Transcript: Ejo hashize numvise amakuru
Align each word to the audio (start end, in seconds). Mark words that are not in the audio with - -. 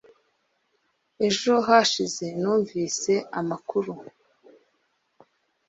Ejo 1.27 1.51
hashize 1.67 2.25
numvise 2.41 3.13
amakuru 3.39 3.93